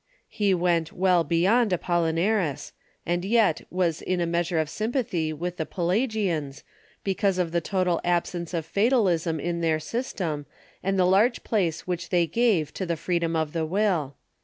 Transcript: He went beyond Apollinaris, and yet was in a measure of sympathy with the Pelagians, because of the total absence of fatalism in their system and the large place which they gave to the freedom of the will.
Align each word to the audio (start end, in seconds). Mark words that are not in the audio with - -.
He 0.29 0.55
went 0.55 0.89
beyond 0.97 1.71
Apollinaris, 1.71 2.71
and 3.05 3.23
yet 3.23 3.61
was 3.69 4.01
in 4.01 4.19
a 4.19 4.25
measure 4.25 4.57
of 4.57 4.67
sympathy 4.67 5.31
with 5.31 5.57
the 5.57 5.65
Pelagians, 5.67 6.63
because 7.03 7.37
of 7.37 7.51
the 7.51 7.61
total 7.61 8.01
absence 8.03 8.55
of 8.55 8.65
fatalism 8.65 9.39
in 9.39 9.61
their 9.61 9.79
system 9.79 10.47
and 10.81 10.97
the 10.97 11.05
large 11.05 11.43
place 11.43 11.85
which 11.85 12.09
they 12.09 12.25
gave 12.25 12.73
to 12.73 12.87
the 12.87 12.97
freedom 12.97 13.35
of 13.35 13.53
the 13.53 13.63
will. 13.63 14.15